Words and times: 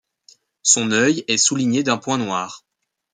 Son 0.63 0.89
œil 0.89 1.23
est 1.27 1.37
souligné 1.37 1.83
d'un 1.83 1.99
point 1.99 2.17
noir. 2.17 2.65